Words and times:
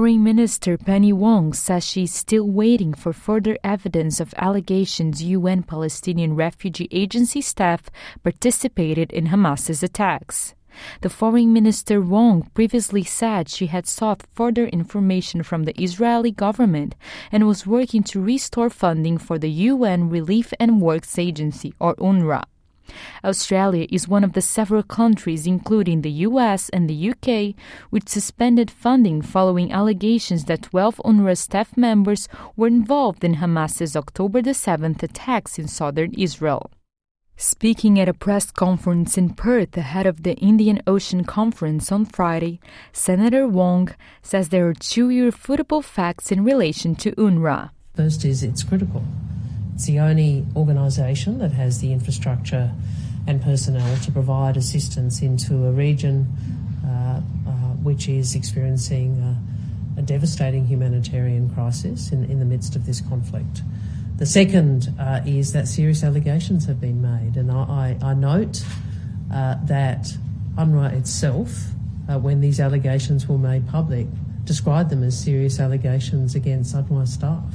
Minister 0.00 0.78
Penny 0.78 1.12
Wong 1.12 1.52
says 1.52 1.86
she 1.86 2.04
is 2.04 2.14
still 2.14 2.48
waiting 2.48 2.94
for 2.94 3.12
further 3.12 3.58
evidence 3.62 4.20
of 4.20 4.32
allegations 4.38 5.22
UN 5.22 5.62
Palestinian 5.64 6.34
Refugee 6.34 6.88
Agency 6.90 7.42
staff 7.42 7.90
participated 8.22 9.12
in 9.12 9.26
Hamas's 9.26 9.82
attacks. 9.82 10.54
The 11.02 11.10
foreign 11.10 11.52
minister 11.52 12.00
Wong 12.00 12.48
previously 12.54 13.04
said 13.04 13.50
she 13.50 13.66
had 13.66 13.86
sought 13.86 14.26
further 14.32 14.64
information 14.64 15.42
from 15.42 15.64
the 15.64 15.78
Israeli 15.78 16.30
government 16.30 16.94
and 17.30 17.46
was 17.46 17.66
working 17.66 18.02
to 18.04 18.22
restore 18.22 18.70
funding 18.70 19.18
for 19.18 19.38
the 19.38 19.50
UN 19.50 20.08
Relief 20.08 20.54
and 20.58 20.80
Works 20.80 21.18
Agency 21.18 21.74
or 21.78 21.94
UNRWA. 21.96 22.44
Australia 23.24 23.86
is 23.90 24.08
one 24.08 24.24
of 24.24 24.32
the 24.32 24.40
several 24.40 24.82
countries, 24.82 25.46
including 25.46 26.02
the 26.02 26.26
US 26.28 26.68
and 26.70 26.88
the 26.88 27.10
UK, 27.10 27.54
which 27.90 28.08
suspended 28.08 28.70
funding 28.70 29.22
following 29.22 29.72
allegations 29.72 30.44
that 30.44 30.62
12 30.62 31.00
UNRWA 31.04 31.36
staff 31.36 31.76
members 31.76 32.28
were 32.56 32.68
involved 32.68 33.24
in 33.24 33.34
Hamas's 33.34 33.96
October 33.96 34.42
the 34.42 34.50
7th 34.50 35.02
attacks 35.02 35.58
in 35.58 35.68
southern 35.68 36.12
Israel. 36.14 36.70
Speaking 37.36 37.98
at 37.98 38.08
a 38.08 38.14
press 38.14 38.50
conference 38.50 39.18
in 39.18 39.30
Perth 39.30 39.76
ahead 39.76 40.06
of 40.06 40.22
the 40.22 40.34
Indian 40.36 40.80
Ocean 40.86 41.24
Conference 41.24 41.90
on 41.90 42.04
Friday, 42.04 42.60
Senator 42.92 43.48
Wong 43.48 43.88
says 44.22 44.50
there 44.50 44.68
are 44.68 44.74
two 44.74 45.10
irrefutable 45.10 45.82
facts 45.82 46.30
in 46.30 46.44
relation 46.44 46.94
to 46.96 47.12
UNRWA. 47.12 47.70
First 47.94 48.24
is 48.24 48.42
it's 48.42 48.62
critical. 48.62 49.02
It's 49.74 49.86
the 49.86 50.00
only 50.00 50.46
organisation 50.54 51.38
that 51.38 51.52
has 51.52 51.80
the 51.80 51.92
infrastructure 51.92 52.72
and 53.26 53.40
personnel 53.40 53.96
to 53.98 54.12
provide 54.12 54.56
assistance 54.56 55.22
into 55.22 55.66
a 55.66 55.72
region 55.72 56.26
uh, 56.84 57.20
uh, 57.46 57.50
which 57.82 58.08
is 58.08 58.34
experiencing 58.34 59.18
a, 59.96 60.00
a 60.00 60.02
devastating 60.02 60.66
humanitarian 60.66 61.48
crisis 61.50 62.10
in, 62.10 62.24
in, 62.24 62.38
the 62.38 62.44
midst 62.44 62.74
of 62.74 62.86
this 62.86 63.00
conflict. 63.00 63.62
The 64.16 64.26
second 64.26 64.92
uh, 64.98 65.20
is 65.24 65.52
that 65.52 65.68
serious 65.68 66.02
allegations 66.02 66.66
have 66.66 66.80
been 66.80 67.00
made, 67.00 67.36
and 67.36 67.50
I, 67.50 67.96
I, 68.02 68.10
I 68.10 68.14
note 68.14 68.64
uh, 69.32 69.56
that 69.64 70.16
UNRWA 70.56 70.92
itself, 70.92 71.68
uh, 72.08 72.18
when 72.18 72.40
these 72.40 72.60
allegations 72.60 73.26
were 73.26 73.38
made 73.38 73.66
public, 73.68 74.06
described 74.44 74.90
them 74.90 75.02
as 75.02 75.18
serious 75.18 75.60
allegations 75.60 76.34
against 76.34 76.74
UNRWA 76.74 77.06
staff. 77.06 77.54